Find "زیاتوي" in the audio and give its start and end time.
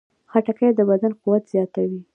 1.53-2.01